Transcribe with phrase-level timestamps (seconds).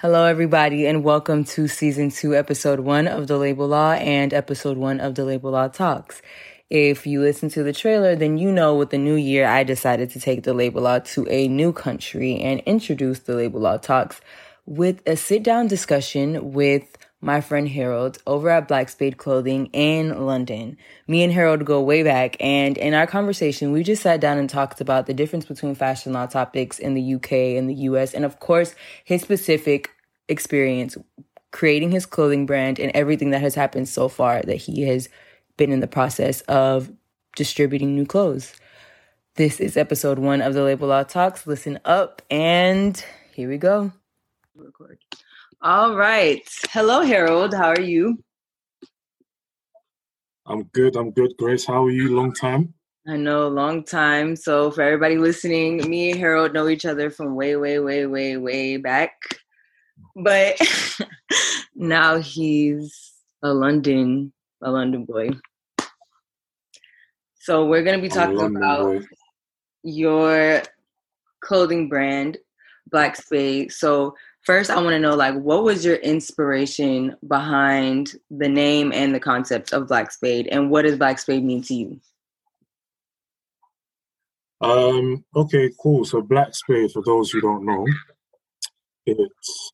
[0.00, 4.76] Hello, everybody, and welcome to season two, episode one of the Label Law and episode
[4.76, 6.22] one of the Label Law Talks.
[6.70, 10.10] If you listen to the trailer, then you know with the new year, I decided
[10.10, 14.20] to take the Label Law to a new country and introduce the Label Law Talks
[14.66, 20.24] with a sit down discussion with my friend Harold over at Black Spade Clothing in
[20.24, 20.76] London.
[21.06, 24.48] Me and Harold go way back, and in our conversation, we just sat down and
[24.48, 28.24] talked about the difference between fashion law topics in the UK and the US, and
[28.24, 29.90] of course, his specific
[30.28, 30.96] experience
[31.50, 35.08] creating his clothing brand and everything that has happened so far that he has
[35.56, 36.92] been in the process of
[37.34, 38.54] distributing new clothes.
[39.34, 41.46] This is episode one of the Label Law Talks.
[41.46, 43.92] Listen up, and here we go.
[44.58, 44.98] Record.
[45.62, 46.42] All right.
[46.70, 47.54] Hello, Harold.
[47.54, 48.22] How are you?
[50.46, 50.96] I'm good.
[50.96, 51.64] I'm good, Grace.
[51.64, 52.16] How are you?
[52.16, 52.74] Long time.
[53.06, 54.34] I know, long time.
[54.34, 58.36] So, for everybody listening, me and Harold know each other from way, way, way, way,
[58.36, 59.12] way back.
[60.16, 60.60] But
[61.74, 63.12] now he's
[63.42, 65.30] a London, a London boy.
[67.40, 69.00] So, we're going to be talking about boy.
[69.84, 70.62] your
[71.40, 72.38] clothing brand,
[72.90, 73.72] Black Spade.
[73.72, 79.14] So, first i want to know like what was your inspiration behind the name and
[79.14, 82.00] the concept of black spade and what does black spade mean to you?
[84.60, 86.04] Um okay cool.
[86.04, 87.86] So black spade for those who don't know
[89.06, 89.72] it's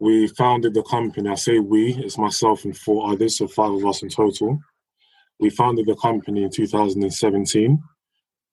[0.00, 1.28] we founded the company.
[1.28, 4.58] I say we it's myself and four others so five of us in total.
[5.40, 7.82] We founded the company in 2017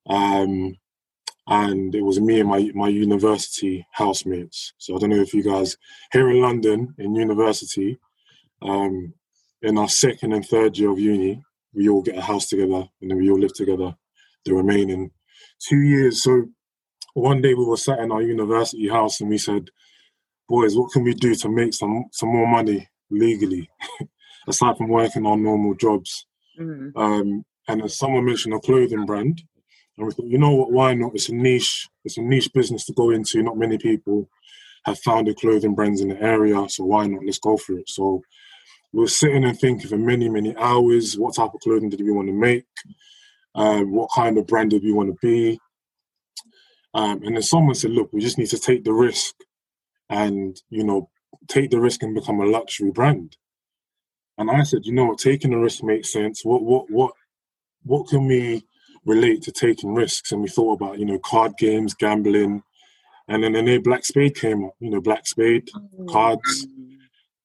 [0.07, 0.75] um
[1.47, 4.73] and it was me and my my university housemates.
[4.77, 5.77] So I don't know if you guys
[6.11, 7.99] here in London in university,
[8.61, 9.13] um,
[9.61, 13.11] in our second and third year of uni, we all get a house together and
[13.11, 13.95] then we all live together
[14.45, 15.11] the remaining
[15.59, 16.23] two years.
[16.23, 16.47] So
[17.13, 19.69] one day we were sat in our university house and we said,
[20.49, 23.69] "Boys, what can we do to make some some more money legally,
[24.47, 26.25] aside from working on normal jobs?"
[26.59, 26.97] Mm-hmm.
[26.97, 29.41] Um, and as someone mentioned a clothing brand,
[29.97, 31.13] and we thought, you know what, why not?
[31.15, 33.41] It's a niche, it's a niche business to go into.
[33.41, 34.29] Not many people
[34.85, 37.25] have founded clothing brands in the area, so why not?
[37.25, 37.89] Let's go for it.
[37.89, 38.21] So
[38.93, 42.11] we were sitting and thinking for many, many hours, what type of clothing did we
[42.11, 42.65] want to make?
[43.55, 45.59] Um, what kind of brand did we want to be?
[46.93, 49.35] Um, and then someone said, look, we just need to take the risk
[50.09, 51.09] and, you know,
[51.47, 53.35] take the risk and become a luxury brand.
[54.37, 56.43] And I said, you know what, taking the risk makes sense.
[56.43, 57.13] What what what
[57.83, 58.65] what can we
[59.05, 60.31] relate to taking risks.
[60.31, 62.63] And we thought about, you know, card games, gambling.
[63.27, 66.07] And then, then Black Spade came up, you know, Black Spade, mm.
[66.09, 66.67] cards.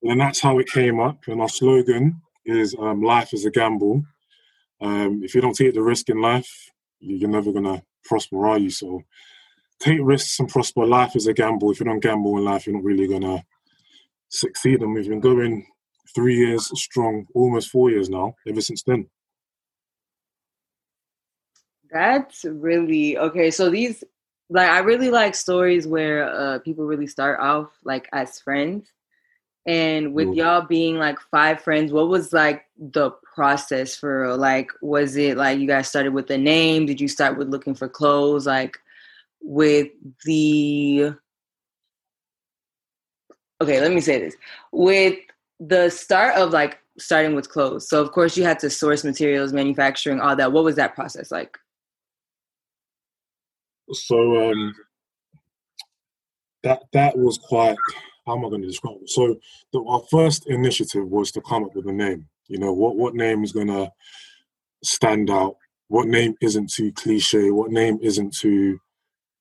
[0.03, 1.25] And then that's how it came up.
[1.27, 4.05] And our slogan is um, life is a gamble.
[4.81, 8.59] Um, if you don't take the risk in life, you're never going to prosper, are
[8.59, 8.71] you?
[8.71, 9.03] So
[9.79, 10.87] take risks and prosper.
[10.87, 11.71] Life is a gamble.
[11.71, 13.43] If you don't gamble in life, you're not really going to
[14.29, 14.83] succeed.
[14.83, 15.67] And we've been going
[16.15, 19.07] three years strong, almost four years now, ever since then.
[21.93, 23.51] That's really okay.
[23.51, 24.05] So these
[24.49, 28.93] like I really like stories where uh people really start off like as friends.
[29.67, 35.17] And with y'all being like five friends, what was like the process for like was
[35.17, 36.87] it like you guys started with a name?
[36.87, 38.47] Did you start with looking for clothes?
[38.47, 38.79] Like
[39.43, 39.89] with
[40.25, 41.15] the
[43.63, 44.37] Okay, let me say this.
[44.73, 45.19] With
[45.61, 47.89] the start of like starting with clothes.
[47.89, 50.53] So of course you had to source materials, manufacturing, all that.
[50.53, 51.59] What was that process like?
[53.93, 54.75] So um,
[56.63, 57.77] that that was quite.
[58.27, 59.11] How am I going to describe it?
[59.11, 59.37] So
[59.73, 62.29] the, our first initiative was to come up with a name.
[62.49, 63.91] You know, what what name is going to
[64.85, 65.57] stand out?
[65.89, 67.51] What name isn't too cliche?
[67.51, 68.79] What name isn't too,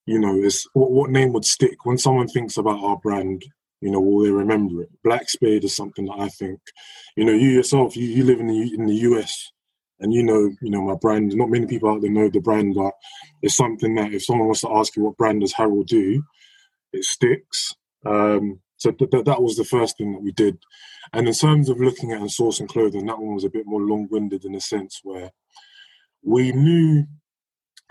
[0.06, 3.44] you know, is what, what name would stick when someone thinks about our brand?
[3.82, 4.90] You know, will they remember it?
[5.04, 6.60] Black Spade is something that I think,
[7.16, 9.52] you know, you yourself, you, you live in the in the US,
[10.00, 11.36] and you know, you know my brand.
[11.36, 12.94] Not many people out there know the brand, but
[13.42, 16.24] it's something that if someone wants to ask you what brand does Harold do,
[16.94, 17.76] it sticks.
[18.06, 20.58] Um, so th- th- that was the first thing that we did.
[21.14, 23.82] And in terms of looking at and sourcing clothing, that one was a bit more
[23.82, 25.32] long-winded in a sense where
[26.24, 27.06] we knew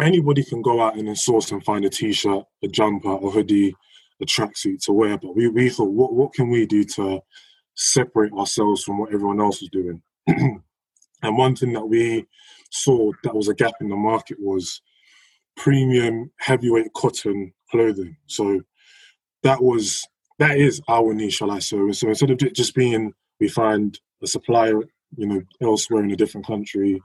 [0.00, 3.75] anybody can go out and source and find a t-shirt, a jumper, a hoodie,
[4.22, 5.19] a tracksuit to wear.
[5.19, 7.20] But we, we thought, what what can we do to
[7.75, 10.02] separate ourselves from what everyone else is doing?
[11.23, 12.26] And one thing that we
[12.70, 14.81] saw that was a gap in the market was
[15.56, 18.17] premium heavyweight cotton clothing.
[18.26, 18.62] So
[19.43, 20.06] that was
[20.38, 21.93] that is our niche, shall I say.
[21.93, 24.81] So instead of just being we find a supplier,
[25.17, 27.00] you know, elsewhere in a different country,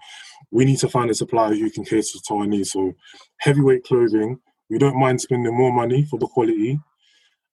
[0.51, 2.71] we need to find a supplier who can cater to our needs.
[2.71, 2.93] So
[3.37, 4.39] heavyweight clothing,
[4.69, 6.79] we don't mind spending more money for the quality.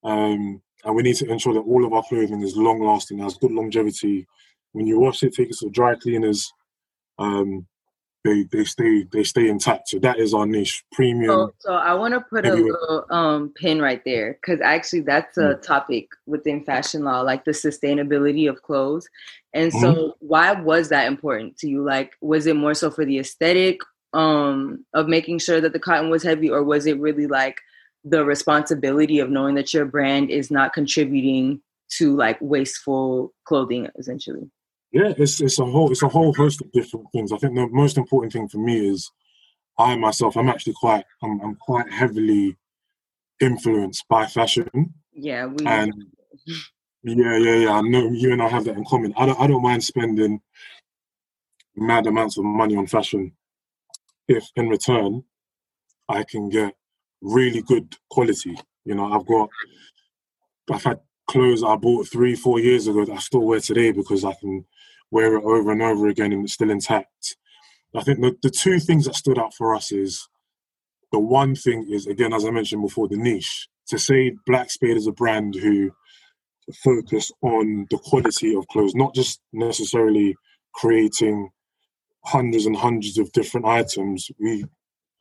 [0.03, 3.37] Um, and we need to ensure that all of our clothing is long lasting, has
[3.37, 4.27] good longevity.
[4.73, 6.53] When you wash it, take it to dry cleaners.
[7.19, 7.67] Um,
[8.25, 9.89] they they stay they stay intact.
[9.89, 11.31] So that is our niche, premium.
[11.31, 15.39] So, so I want to put a little um, pin right there because actually that's
[15.39, 15.63] a mm.
[15.63, 19.09] topic within fashion law, like the sustainability of clothes.
[19.55, 20.27] And so, mm-hmm.
[20.27, 21.83] why was that important to you?
[21.83, 23.81] Like, was it more so for the aesthetic
[24.13, 27.59] um, of making sure that the cotton was heavy, or was it really like
[28.05, 31.61] the responsibility of knowing that your brand is not contributing
[31.99, 34.51] to like wasteful clothing, essentially?
[34.93, 37.33] Yeah, it's it's a whole it's a whole host of different things.
[37.33, 39.11] I think the most important thing for me is
[39.79, 40.37] I myself.
[40.37, 42.57] I'm actually quite I'm I'm quite heavily
[43.41, 44.69] influenced by fashion.
[45.13, 45.93] Yeah, we and
[47.05, 47.73] yeah, yeah, yeah.
[47.73, 49.15] I know you and I have that in common.
[49.17, 50.41] I don't I don't mind spending
[51.77, 53.33] mad amounts of money on fashion
[54.29, 55.23] if in return
[56.09, 56.75] I can get
[57.23, 58.59] really good quality.
[58.85, 59.49] You know, I've got
[60.71, 61.01] I've had
[61.31, 64.65] clothes I bought three, four years ago that I still wear today because I can
[65.13, 67.37] wear it over and over again and it's still intact.
[67.95, 70.29] I think the, the two things that stood out for us is
[71.13, 73.69] the one thing is again, as I mentioned before, the niche.
[73.89, 75.93] To say Black Spade is a brand who
[76.85, 80.37] focus on the quality of clothes, not just necessarily
[80.75, 81.51] creating
[82.25, 84.29] hundreds and hundreds of different items.
[84.41, 84.65] We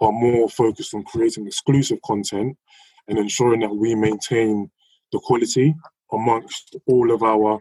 [0.02, 2.58] are more focused on creating exclusive content
[3.08, 4.72] and ensuring that we maintain
[5.12, 5.76] the quality
[6.12, 7.60] amongst all of our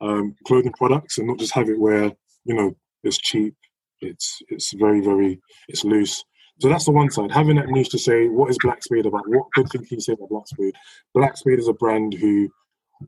[0.00, 2.12] um, clothing products and not just have it where
[2.44, 3.54] you know it's cheap
[4.00, 6.24] it's it's very very it's loose.
[6.58, 7.30] So that's the one side.
[7.30, 9.28] Having that niche to say what is black spade about?
[9.28, 10.74] What good thing can you say about black spade
[11.14, 12.48] black spade is a brand who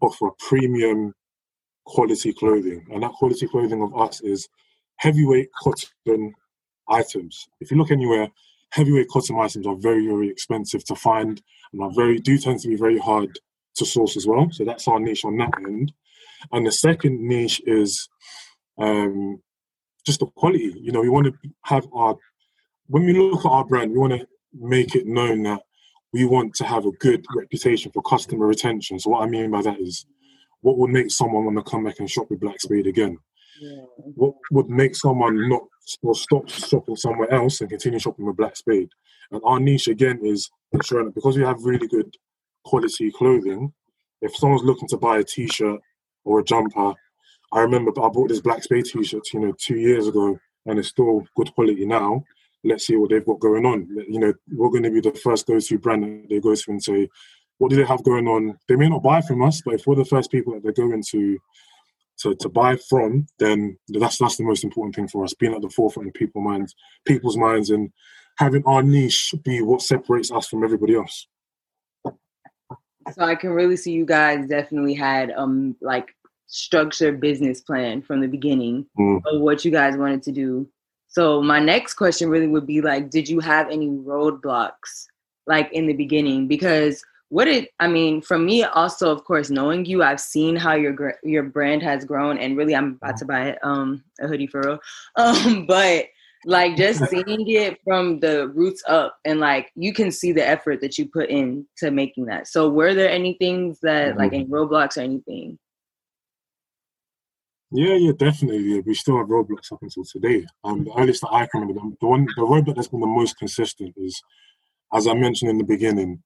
[0.00, 1.14] offer premium
[1.86, 4.48] quality clothing and that quality clothing of us is
[4.96, 6.34] heavyweight cotton
[6.90, 7.48] items.
[7.60, 8.28] If you look anywhere
[8.70, 11.40] heavyweight cotton items are very very expensive to find
[11.72, 13.38] and are very do tend to be very hard
[13.78, 15.92] to source as well so that's our niche on that end
[16.52, 18.08] and the second niche is
[18.78, 19.40] um,
[20.08, 20.74] just the quality.
[20.80, 21.34] You know, we want to
[21.64, 22.16] have our,
[22.86, 25.62] when we look at our brand, we want to make it known that
[26.12, 28.98] we want to have a good reputation for customer retention.
[28.98, 30.06] So what I mean by that is
[30.62, 33.18] what would make someone want to come back and shop with Black Spade again?
[33.60, 33.82] Yeah.
[33.96, 35.62] What would make someone not
[36.02, 38.88] or stop shopping somewhere else and continue shopping with Black Spade?
[39.30, 42.16] And our niche again is ensuring that because we have really good
[42.68, 43.72] quality clothing,
[44.20, 45.80] if someone's looking to buy a t-shirt
[46.24, 46.92] or a jumper.
[47.50, 50.88] I remember I bought this Black Spade t-shirt, you know, two years ago, and it's
[50.88, 52.24] still good quality now.
[52.62, 53.88] Let's see what they've got going on.
[54.08, 56.82] You know, we're going to be the first go-to brand that they go to and
[56.82, 57.08] say,
[57.58, 58.58] what do they have going on?
[58.68, 61.02] They may not buy from us, but if we're the first people that they're going
[61.10, 61.38] to
[62.20, 65.62] to, to buy from, then that's that's the most important thing for us, being at
[65.62, 66.74] the forefront of people's minds,
[67.06, 67.90] people's minds, and
[68.38, 71.28] having our niche be what separates us from everybody else.
[73.12, 76.14] So I can really see you guys definitely had um like
[76.46, 79.20] structured business plan from the beginning mm.
[79.26, 80.68] of what you guys wanted to do.
[81.08, 85.06] So my next question really would be like, did you have any roadblocks
[85.46, 86.48] like in the beginning?
[86.48, 90.74] Because what it, I mean, from me also, of course, knowing you, I've seen how
[90.74, 94.62] your your brand has grown, and really, I'm about to buy um a hoodie for
[94.62, 94.78] real.
[95.16, 96.06] Um, but
[96.48, 100.80] like just seeing it from the roots up and like you can see the effort
[100.80, 104.18] that you put in to making that so were there any things that mm-hmm.
[104.18, 105.58] like in roadblocks or anything
[107.70, 108.80] yeah, yeah, definitely.
[108.80, 110.46] We still have roadblocks up until today.
[110.64, 113.36] Um, the earliest that I can remember, the one, the roadblock that's been the most
[113.36, 114.22] consistent is,
[114.94, 116.22] as I mentioned in the beginning,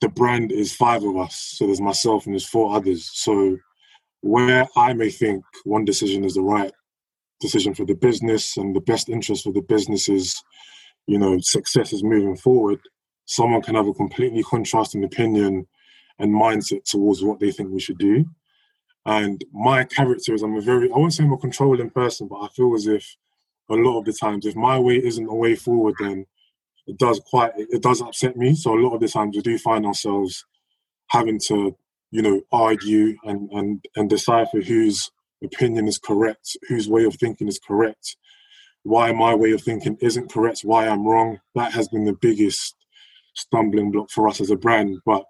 [0.00, 1.36] the brand is five of us.
[1.56, 3.10] So there's myself and there's four others.
[3.12, 3.58] So
[4.22, 6.72] where I may think one decision is the right
[7.44, 10.42] decision for the business and the best interest for the business is,
[11.06, 12.80] you know, success is moving forward.
[13.26, 15.66] Someone can have a completely contrasting opinion
[16.18, 18.24] and mindset towards what they think we should do.
[19.04, 22.40] And my character is I'm a very I won't say I'm a controlling person, but
[22.40, 23.04] I feel as if
[23.68, 26.24] a lot of the times if my way isn't the way forward, then
[26.86, 28.54] it does quite it does upset me.
[28.54, 30.46] So a lot of the times we do find ourselves
[31.08, 31.76] having to,
[32.10, 35.10] you know, argue and and and decipher whose
[35.44, 38.16] opinion is correct, whose way of thinking is correct,
[38.82, 41.40] why my way of thinking isn't correct, why I'm wrong.
[41.54, 42.76] That has been the biggest
[43.34, 44.98] stumbling block for us as a brand.
[45.04, 45.24] But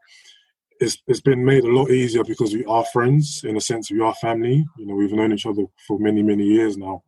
[0.81, 4.01] it's it's been made a lot easier because we are friends in a sense we
[4.01, 7.03] are family you know we've known each other for many many years now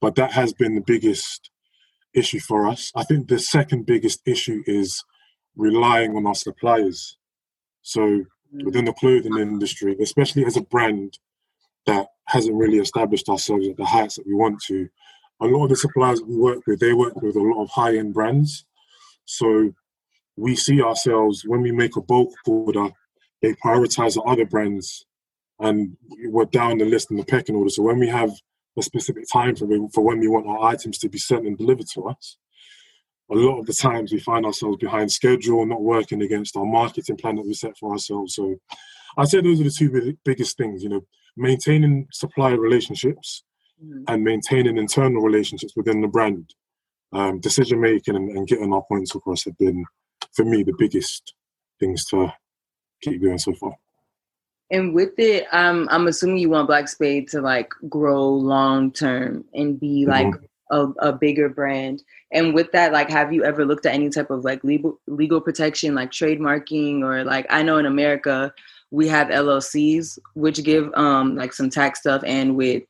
[0.00, 1.50] but that has been the biggest
[2.14, 5.04] issue for us i think the second biggest issue is
[5.56, 7.18] relying on our suppliers
[7.82, 8.24] so
[8.64, 11.18] within the clothing industry especially as a brand
[11.86, 14.88] that hasn't really established ourselves at the heights that we want to
[15.40, 18.12] a lot of the suppliers we work with they work with a lot of high-end
[18.12, 18.64] brands
[19.24, 19.72] so
[20.36, 22.88] we see ourselves when we make a bulk order
[23.42, 25.06] they prioritize the other brands
[25.60, 27.70] and we're down the list in the pecking order.
[27.70, 28.30] So when we have
[28.76, 31.88] a specific time for, for when we want our items to be sent and delivered
[31.94, 32.36] to us,
[33.30, 37.16] a lot of the times we find ourselves behind schedule, not working against our marketing
[37.16, 38.34] plan that we set for ourselves.
[38.34, 38.56] So
[39.16, 41.04] I'd say those are the two biggest things, you know,
[41.38, 43.44] maintaining supplier relationships
[43.82, 44.04] mm-hmm.
[44.08, 46.54] and maintaining internal relationships within the brand.
[47.10, 49.82] Um, decision making and, and, getting our points across have been,
[50.34, 51.32] for me, the biggest
[51.80, 52.30] things to
[53.00, 53.74] keep going so far.
[54.70, 59.44] And with it, um, I'm assuming you want Black Spade to like grow long term
[59.54, 60.10] and be mm-hmm.
[60.10, 61.02] like mm-hmm.
[61.02, 62.02] a, a, bigger brand.
[62.30, 65.40] And with that, like, have you ever looked at any type of like legal legal
[65.40, 68.52] protection, like trademarking, or like I know in America
[68.90, 72.82] we have LLCs which give um like some tax stuff and with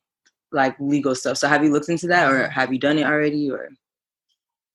[0.53, 1.37] like legal stuff.
[1.37, 3.69] So have you looked into that, or have you done it already, or?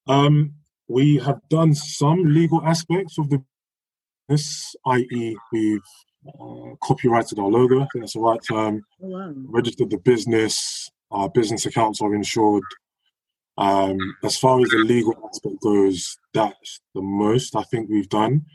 [0.08, 0.54] Um,
[0.88, 3.44] we have done some legal aspects of the
[4.30, 5.82] this, i.e., we've
[6.28, 7.78] uh, copyrighted our logo.
[7.82, 8.82] I think that's the right term.
[9.02, 9.34] Oh, wow.
[9.36, 10.90] Registered the business.
[11.12, 12.64] Our business accounts are insured.
[13.58, 18.46] Um, as far as the legal aspect goes, that's the most I think we've done.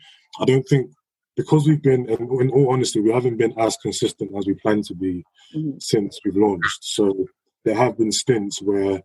[0.41, 0.91] I don't think
[1.39, 4.83] because we've been, in, in all honesty, we haven't been as consistent as we plan
[4.83, 5.79] to be mm-hmm.
[5.79, 6.81] since we've launched.
[6.83, 7.27] So
[7.65, 9.01] there have been stints where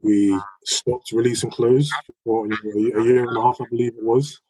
[0.00, 1.92] we stopped releasing clothes
[2.24, 4.40] for a year and a half, I believe it was.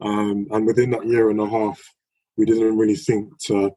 [0.00, 1.80] Um, and within that year and a half,
[2.36, 3.70] we didn't really think to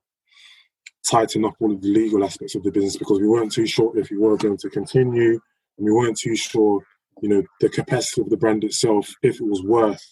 [1.05, 3.95] tighten up all of the legal aspects of the business because we weren't too sure
[3.95, 5.33] if we were going to continue,
[5.77, 6.81] and we weren't too sure,
[7.21, 10.03] you know, the capacity of the brand itself, if it was worth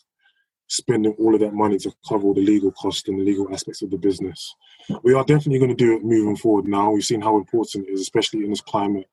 [0.67, 3.81] spending all of that money to cover all the legal costs and the legal aspects
[3.81, 4.55] of the business.
[5.03, 6.91] We are definitely going to do it moving forward now.
[6.91, 9.07] We've seen how important it is, especially in this climate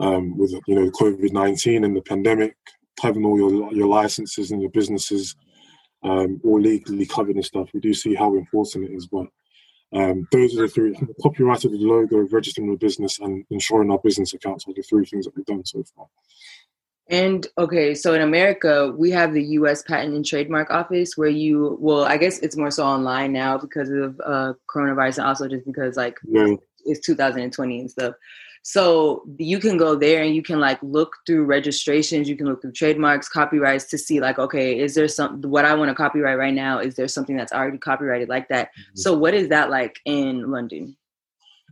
[0.00, 2.56] um, with you know COVID nineteen and the pandemic,
[3.00, 5.34] having all your your licenses and your businesses
[6.02, 7.70] um, all legally covered and stuff.
[7.74, 9.26] We do see how important it is, but
[9.92, 14.34] um, those are the three: copyrighted the logo, registering the business, and ensuring our business
[14.34, 16.06] accounts are the three things that we've done so far.
[17.10, 19.82] And okay, so in America, we have the U.S.
[19.82, 23.88] Patent and Trademark Office, where you, well, I guess it's more so online now because
[23.88, 26.18] of uh, coronavirus, and also just because like
[26.84, 28.14] it's 2020 and stuff.
[28.62, 32.60] So you can go there and you can like look through registrations, you can look
[32.60, 36.36] through trademarks, copyrights to see like, okay, is there some what I want to copyright
[36.36, 36.78] right now?
[36.78, 38.68] Is there something that's already copyrighted like that?
[38.68, 38.96] Mm-hmm.
[38.96, 40.97] So what is that like in London?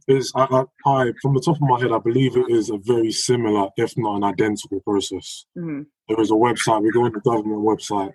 [0.09, 2.79] Is I, I, I, from the top of my head, I believe it is a
[2.79, 5.47] very similar, if not an identical process.
[5.57, 5.83] Mm-hmm.
[6.09, 6.83] There is a website.
[6.83, 8.13] We go on the government website,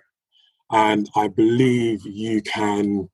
[0.70, 3.08] and I believe you can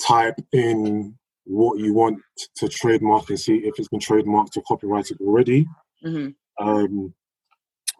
[0.00, 2.18] type in what you want
[2.56, 5.66] to trademark and see if it's been trademarked or copyrighted already.
[6.04, 6.66] Mm-hmm.
[6.66, 7.14] Um,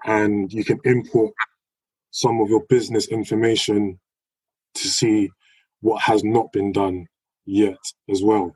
[0.05, 1.33] and you can import
[2.11, 3.99] some of your business information
[4.75, 5.31] to see
[5.81, 7.07] what has not been done
[7.45, 7.79] yet
[8.11, 8.53] as well.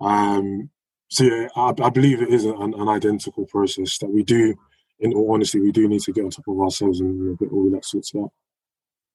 [0.00, 0.70] Um,
[1.14, 4.56] so yeah, I, I believe it is an, an, identical process that we do.
[4.98, 7.70] In all honesty, we do need to get on top of ourselves and get all
[7.70, 8.32] that sorts out.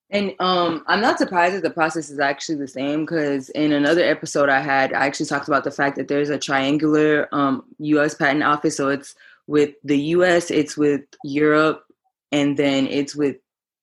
[0.09, 4.03] And um, I'm not surprised that the process is actually the same because in another
[4.03, 8.15] episode I had, I actually talked about the fact that there's a triangular um, U.S.
[8.15, 8.77] patent office.
[8.77, 9.15] So it's
[9.47, 11.83] with the U.S., it's with Europe,
[12.31, 13.37] and then it's with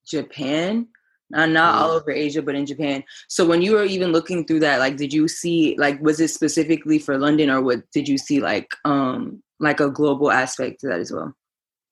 [0.06, 0.88] Japan
[1.30, 3.02] not not all over Asia, but in Japan.
[3.28, 6.28] So when you were even looking through that, like, did you see like was it
[6.28, 10.88] specifically for London, or what did you see like um like a global aspect to
[10.88, 11.34] that as well?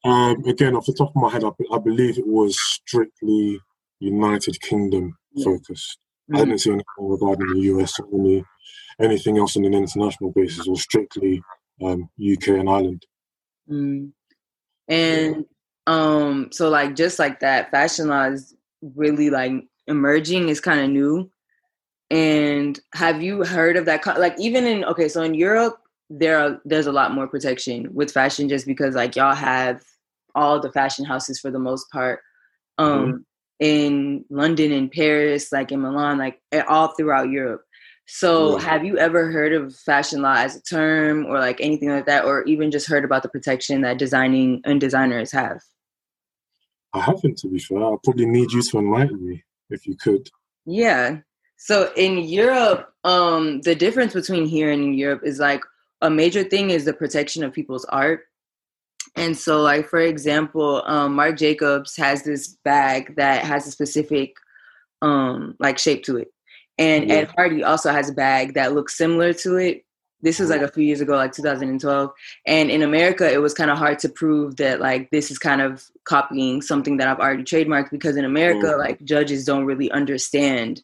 [0.05, 3.59] Um, again, off the top of my head, I, I believe it was strictly
[4.01, 5.45] United Kingdom yeah.
[5.45, 5.99] focused.
[6.31, 6.37] Mm-hmm.
[6.37, 8.45] I didn't see anything regarding the US or any
[9.01, 11.43] anything else on an international basis, or strictly
[11.83, 13.07] um, UK and Ireland.
[13.69, 14.13] Mm.
[14.89, 15.45] And
[15.87, 18.55] um, so like just like that, fashion law is
[18.95, 19.53] really like
[19.87, 21.31] emerging is kind of new.
[22.11, 24.07] And have you heard of that?
[24.19, 25.79] Like even in okay, so in Europe
[26.11, 29.83] there are there's a lot more protection with fashion just because like y'all have
[30.35, 32.21] all the fashion houses for the most part.
[32.79, 33.17] Um mm-hmm.
[33.61, 37.63] in London and Paris, like in Milan, like all throughout Europe.
[38.07, 42.05] So, have you ever heard of fashion law as a term or like anything like
[42.07, 45.63] that, or even just heard about the protection that designing and designers have?
[46.95, 47.83] I haven't, to be fair.
[47.83, 50.31] I'll probably need you to enlighten me if you could.
[50.65, 51.19] Yeah.
[51.57, 55.63] So in Europe, um, the difference between here and in Europe is like
[56.01, 58.25] a major thing is the protection of people's art.
[59.17, 64.35] And so, like for example, um, Marc Jacobs has this bag that has a specific
[65.03, 66.33] um, like shape to it,
[66.79, 67.15] and yeah.
[67.17, 69.85] Ed Hardy also has a bag that looks similar to it,
[70.25, 72.11] this was like a few years ago, like 2012.
[72.47, 75.61] And in America, it was kind of hard to prove that like this is kind
[75.61, 78.79] of copying something that I've already trademarked because in America, mm.
[78.79, 80.83] like judges don't really understand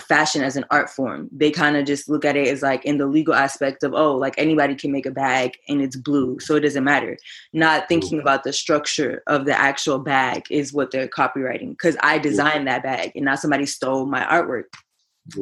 [0.00, 1.28] fashion as an art form.
[1.32, 4.16] They kind of just look at it as like in the legal aspect of oh,
[4.16, 7.16] like anybody can make a bag and it's blue, so it doesn't matter.
[7.52, 12.18] Not thinking about the structure of the actual bag is what they're copyrighting because I
[12.18, 14.64] designed that bag and now somebody stole my artwork.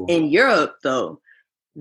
[0.08, 1.20] In Europe, though,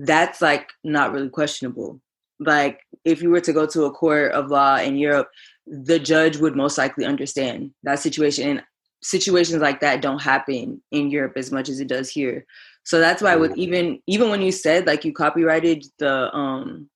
[0.04, 2.00] that's like not really questionable.
[2.38, 5.28] Like if you were to go to a court of law in Europe,
[5.66, 8.48] the judge would most likely understand that situation.
[8.48, 8.62] And
[9.02, 12.46] situations like that don't happen in Europe as much as it does here.
[12.84, 16.88] So that's why with even even when you said like you copyrighted the um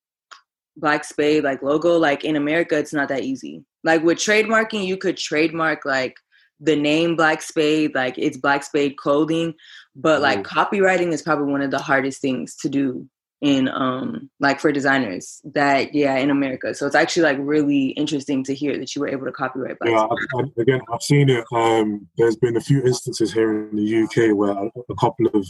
[0.77, 3.65] Black Spade like logo, like in America it's not that easy.
[3.85, 6.17] Like with trademarking, you could trademark like
[6.61, 9.55] the name Black Spade, like it's Black Spade clothing,
[9.95, 10.45] but like mm.
[10.45, 13.09] copyrighting is probably one of the hardest things to do
[13.41, 16.75] in um like for designers that yeah in America.
[16.75, 19.79] So it's actually like really interesting to hear that you were able to copyright.
[19.79, 21.45] Black yeah, I, I, again, I've seen it.
[21.53, 25.47] Um, there's been a few instances here in the UK where a, a couple of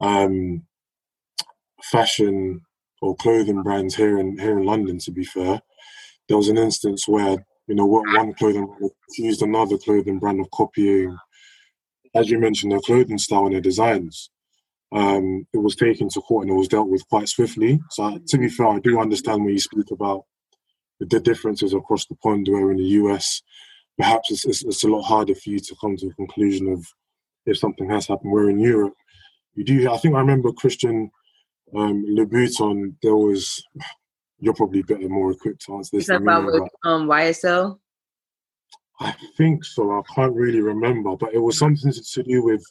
[0.00, 0.62] um
[1.82, 2.62] fashion
[3.02, 5.60] or clothing brands here in here in London, to be fair,
[6.28, 10.40] there was an instance where you know what one clothing brand accused another clothing brand
[10.40, 11.16] of copying,
[12.14, 14.30] as you mentioned, their clothing style and their designs
[14.92, 17.80] um, it was taken to court and it was dealt with quite swiftly.
[17.90, 20.24] So, to be fair, I do understand when you speak about
[21.00, 23.42] the differences across the pond, where in the US,
[23.98, 26.86] perhaps it's, it's, it's, a lot harder for you to come to a conclusion of
[27.44, 28.32] if something has happened.
[28.32, 28.94] Where in Europe,
[29.54, 29.90] you do.
[29.90, 31.10] I think I remember Christian
[31.76, 32.94] um, Louboutin.
[33.02, 33.62] There was.
[34.38, 36.04] You're probably better, more equipped to answer this.
[36.04, 37.78] Is about with um, YSL?
[39.00, 39.90] I think so.
[39.90, 42.64] I can't really remember, but it was something to do with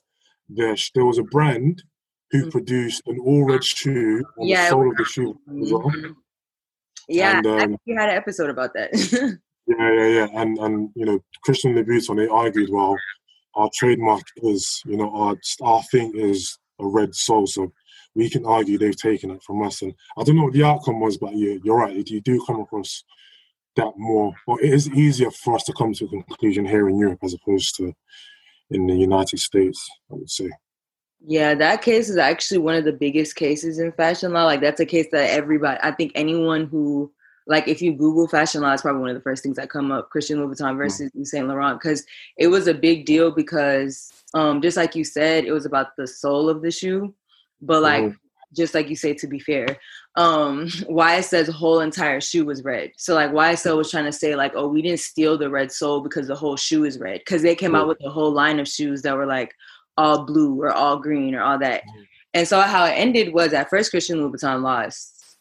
[0.49, 0.75] there.
[0.93, 1.83] There was a brand
[2.31, 2.49] who mm-hmm.
[2.49, 5.83] produced an all red shoe on yeah, the sole of the shoe as well.
[5.83, 6.11] Mm-hmm.
[7.07, 8.89] Yeah, and, um, we had an episode about that.
[9.67, 10.41] yeah, yeah, yeah.
[10.41, 12.97] And and you know, Christian Louboutin, they argued, well,
[13.55, 17.71] our trademark is, you know, our our thing is a red sole, so
[18.15, 19.81] we can argue they've taken it from us.
[19.81, 22.07] And I don't know what the outcome was, but yeah, you're right.
[22.07, 23.03] You do come across
[23.75, 26.97] that more, well, it is easier for us to come to a conclusion here in
[26.97, 27.93] Europe as opposed to
[28.71, 30.49] in the United States, I would say.
[31.27, 34.45] Yeah, that case is actually one of the biggest cases in fashion law.
[34.45, 37.11] Like that's a case that everybody, I think anyone who,
[37.47, 39.91] like if you Google fashion law, it's probably one of the first things that come
[39.91, 40.77] up, Christian Louboutin mm-hmm.
[40.77, 41.23] versus mm-hmm.
[41.23, 42.05] Saint Laurent, because
[42.37, 46.07] it was a big deal because um, just like you said, it was about the
[46.07, 47.13] sole of the shoe.
[47.61, 48.15] But like mm-hmm.
[48.55, 49.77] just like you say, to be fair,
[50.15, 52.91] um, YSL's whole entire shoe was red.
[52.97, 56.01] So like YSL was trying to say like, oh, we didn't steal the red sole
[56.01, 57.19] because the whole shoe is red.
[57.19, 57.81] Because they came mm-hmm.
[57.81, 59.53] out with a whole line of shoes that were like
[59.97, 61.81] all blue or all green or all that.
[61.81, 62.03] Mm-hmm.
[62.33, 65.37] And so how it ended was at first Christian Louboutin lost.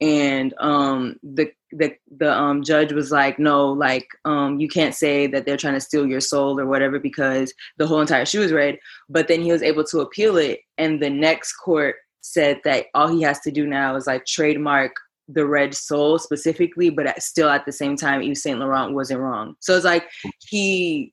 [0.00, 5.26] And um, the the the um, judge was like, no, like um, you can't say
[5.26, 8.52] that they're trying to steal your sole or whatever because the whole entire shoe is
[8.52, 8.78] red.
[9.08, 13.08] But then he was able to appeal it, and the next court said that all
[13.08, 14.92] he has to do now is like trademark
[15.28, 19.20] the red sole specifically, but at, still at the same time, Yves Saint Laurent wasn't
[19.20, 19.56] wrong.
[19.60, 20.08] So it's like
[20.46, 21.12] he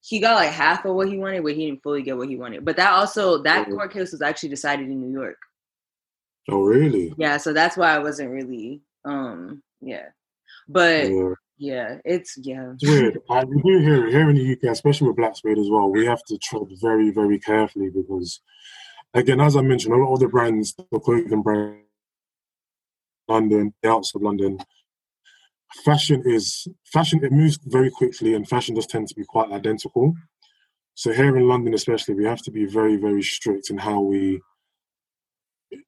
[0.00, 2.36] he got like half of what he wanted, but he didn't fully get what he
[2.36, 2.64] wanted.
[2.64, 3.74] But that also that mm-hmm.
[3.74, 5.36] court case was actually decided in New York.
[6.50, 7.12] Oh really?
[7.18, 10.06] Yeah, so that's why I wasn't really um yeah.
[10.68, 12.72] But yeah, yeah it's yeah.
[12.74, 13.18] It's weird.
[13.30, 16.06] I, we do here here in the UK, especially with Black Spade as well, we
[16.06, 18.40] have to tread very, very carefully because
[19.14, 21.82] again, as I mentioned, a lot of the brands, the clothing brand
[23.28, 24.58] London, the outside of London,
[25.84, 30.14] fashion is fashion it moves very quickly and fashion does tend to be quite identical
[30.94, 34.40] so here in london especially we have to be very very strict in how we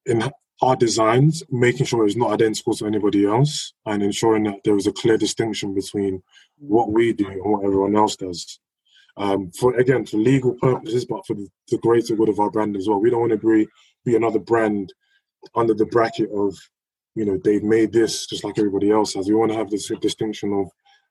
[0.05, 0.23] in
[0.61, 4.87] our designs making sure it's not identical to anybody else and ensuring that there is
[4.87, 6.21] a clear distinction between
[6.59, 8.59] what we do and what everyone else does
[9.17, 12.77] um, for again for legal purposes but for the, the greater good of our brand
[12.77, 13.67] as well we don't want to be
[14.05, 14.93] be another brand
[15.55, 16.55] under the bracket of
[17.15, 19.27] you know, they've made this just like everybody else has.
[19.27, 20.69] We want to have this distinction of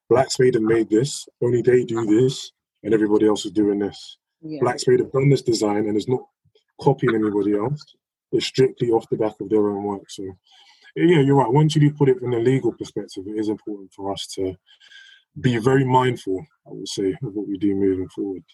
[0.08, 4.18] Black Spade have made this, only they do this, and everybody else is doing this.
[4.40, 4.58] Yeah.
[4.60, 6.22] Black Spade have done this design and it's not
[6.80, 7.84] copying anybody else.
[8.32, 10.08] It's strictly off the back of their own work.
[10.10, 10.24] So,
[10.96, 11.52] yeah, you're right.
[11.52, 14.54] Once you do put it from a legal perspective, it is important for us to
[15.40, 18.44] be very mindful, I would say, of what we do moving forward.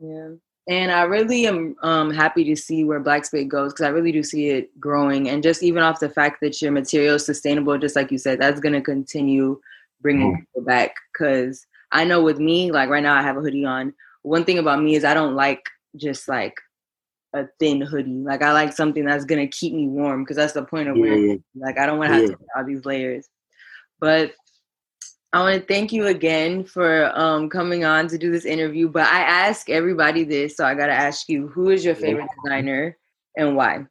[0.00, 0.30] Yeah.
[0.68, 4.12] And I really am um, happy to see where Black Spade goes because I really
[4.12, 5.28] do see it growing.
[5.28, 8.40] And just even off the fact that your material is sustainable, just like you said,
[8.40, 9.60] that's going to continue
[10.00, 10.38] bringing mm.
[10.38, 10.94] people back.
[11.12, 13.94] Because I know with me, like right now, I have a hoodie on.
[14.22, 15.64] One thing about me is I don't like
[15.96, 16.54] just like
[17.34, 18.22] a thin hoodie.
[18.24, 21.42] Like I like something that's gonna keep me warm because that's the point of wearing.
[21.54, 22.36] Like I don't want to have yeah.
[22.56, 23.28] all these layers.
[24.00, 24.32] But
[25.32, 28.88] I want to thank you again for um, coming on to do this interview.
[28.88, 32.28] But I ask everybody this, so I got to ask you who is your favorite
[32.42, 32.96] designer
[33.36, 33.86] and why?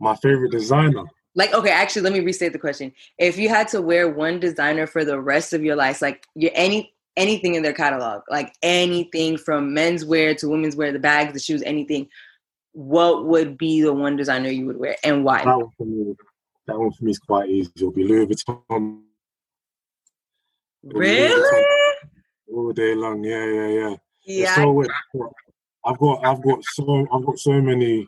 [0.00, 1.04] My favorite designer.
[1.34, 2.92] Like, okay, actually, let me restate the question.
[3.18, 6.50] If you had to wear one designer for the rest of your life, like you
[6.54, 11.38] any anything in their catalog, like anything from menswear to women's wear, the bags, the
[11.38, 12.08] shoes, anything,
[12.72, 15.44] what would be the one designer you would wear and why?
[15.44, 16.14] That one for me,
[16.66, 17.70] that one for me is quite easy.
[17.76, 19.02] It'll be Louis Vuitton.
[20.84, 21.64] Really?
[22.52, 23.96] All day long, yeah, yeah, yeah.
[24.24, 24.54] Yeah.
[24.54, 24.84] So
[25.84, 28.06] I've got, I've got so, I've got so many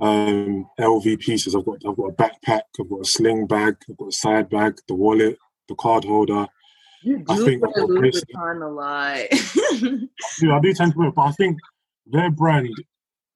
[0.00, 1.54] um, LV pieces.
[1.54, 4.50] I've got, I've got a backpack, I've got a sling bag, I've got a side
[4.50, 6.46] bag, the wallet, the card holder.
[7.06, 9.28] You do I think Louis Vuitton a lot.
[10.42, 11.56] yeah, I do tend to wear, but I think
[12.04, 12.68] their brand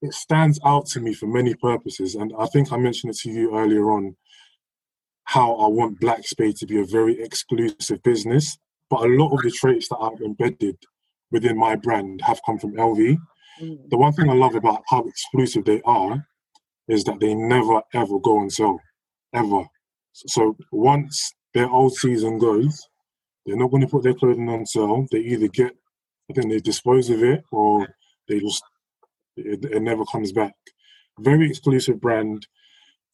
[0.03, 3.31] it stands out to me for many purposes, and I think I mentioned it to
[3.31, 4.17] you earlier on
[5.23, 8.59] how I want Black Spade to be a very exclusive business.
[8.89, 10.77] But a lot of the traits that I've embedded
[11.31, 13.19] within my brand have come from LV.
[13.63, 13.89] Mm.
[13.89, 16.27] The one thing I love about how exclusive they are
[16.89, 18.81] is that they never ever go on sale,
[19.33, 19.63] ever.
[20.13, 22.90] So once their old season goes,
[23.45, 25.07] they're not going to put their clothing on sale.
[25.11, 25.73] They either get,
[26.31, 27.89] I think they dispose of it, or
[28.29, 28.63] they just
[29.37, 30.55] it, it never comes back.
[31.19, 32.47] Very exclusive brand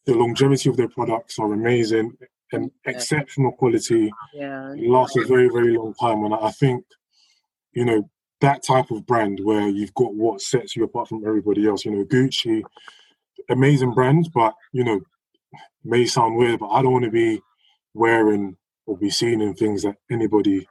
[0.07, 2.13] the longevity of their products are amazing
[2.53, 4.09] and exceptional quality.
[4.33, 6.83] Yeah, it lasts a very very long time, and I think
[7.73, 8.09] you know
[8.39, 11.83] that type of brand where you've got what sets you apart from everybody else.
[11.83, 12.63] You know, Gucci,
[13.49, 15.01] amazing brand, but you know,
[15.83, 17.41] may sound weird, but I don't want to be
[17.93, 18.55] wearing
[18.87, 20.65] or be seen in things that anybody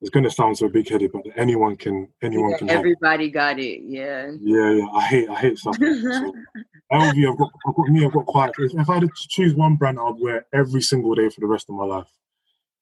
[0.00, 2.70] it's going to sound so big headed, but anyone can anyone yeah, can.
[2.70, 3.82] Everybody got it.
[3.84, 4.30] Yeah.
[4.40, 4.86] Yeah, yeah.
[4.94, 5.76] I hate I hate stuff.
[5.76, 5.82] so,
[6.92, 8.04] LV, I've got I've got me.
[8.04, 8.52] I've got quite.
[8.58, 11.46] If, if I had to choose one brand, I'd wear every single day for the
[11.46, 12.08] rest of my life.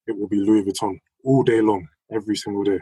[0.07, 2.79] It will be Louis Vuitton all day long, every single day.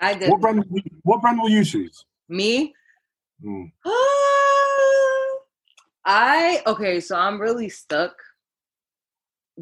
[0.00, 0.30] I did.
[0.30, 0.64] What brand?
[1.02, 2.04] What brand will you choose?
[2.28, 2.74] Me.
[3.44, 3.70] Mm.
[6.04, 8.14] I okay, so I'm really stuck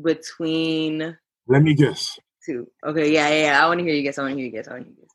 [0.01, 1.17] between.
[1.49, 2.67] Let me guess Two.
[2.85, 3.65] Okay, yeah, yeah, yeah.
[3.65, 4.19] I want to hear you guess.
[4.19, 4.67] I want to hear you guess.
[4.67, 5.11] I want to hear you guess.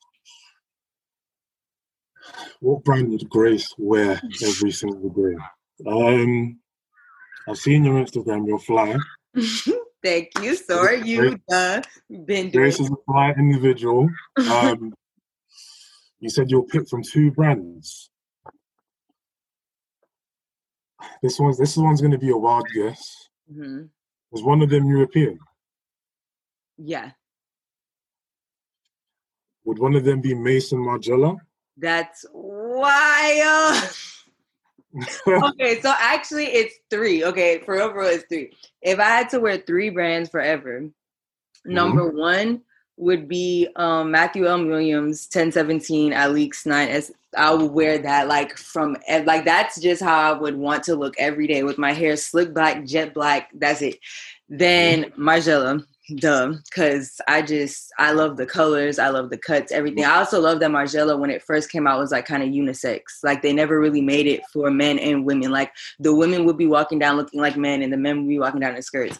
[2.61, 5.35] What brand would Grace wear every single day?
[5.85, 6.59] Um,
[7.47, 8.47] I've seen your Instagram.
[8.47, 8.95] You're fly.
[10.03, 10.93] Thank you, sir.
[10.93, 12.51] You've uh, been doing.
[12.51, 14.09] Grace is a fly individual.
[14.49, 14.93] Um,
[16.19, 18.09] you said you'll pick from two brands.
[21.21, 23.29] This one's this one's going to be a wild guess.
[23.51, 23.85] Mm-hmm.
[24.37, 25.39] Was one of them European?
[26.77, 27.09] Yeah.
[29.65, 31.37] Would one of them be Maison Margiela?
[31.75, 33.89] That's wild.
[35.27, 37.23] okay, so actually it's three.
[37.23, 38.51] Okay, for overall it's three.
[38.83, 41.73] If I had to wear three brands forever, mm-hmm.
[41.73, 42.61] number one
[42.97, 44.67] would be um, Matthew M.
[44.67, 47.09] Williams 1017 ALYX 9S.
[47.37, 51.15] I would wear that like from like that's just how I would want to look
[51.17, 53.49] every day with my hair slick black, jet black.
[53.53, 53.99] That's it.
[54.49, 55.27] Then mm-hmm.
[55.27, 60.15] Margiela duh because i just i love the colors i love the cuts everything i
[60.15, 63.41] also love that margiela when it first came out was like kind of unisex like
[63.41, 66.97] they never really made it for men and women like the women would be walking
[66.97, 69.19] down looking like men and the men would be walking down in skirts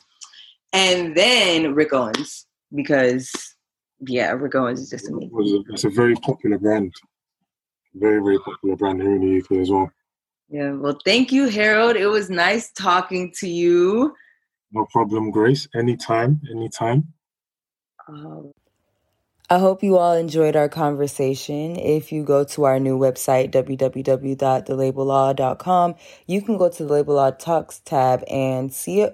[0.71, 3.56] and then rick owens because
[4.08, 6.93] yeah rick owens is just amazing it's a very popular brand
[7.95, 9.89] very very popular brand here in the uk as well
[10.50, 14.13] yeah well thank you harold it was nice talking to you
[14.71, 15.67] no problem, Grace.
[15.76, 17.13] Anytime, anytime.
[18.08, 18.52] Um,
[19.50, 21.76] I hope you all enjoyed our conversation.
[21.78, 25.95] If you go to our new website, www.thelabelaw.com,
[26.28, 29.13] you can go to the Label Law Talks tab and see a,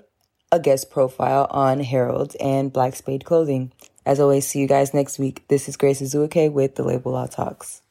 [0.51, 3.71] a guest profile on Harold and Black Spade Clothing.
[4.05, 5.45] As always, see you guys next week.
[5.49, 7.82] This is Grace Azuake with the Label Law Talks.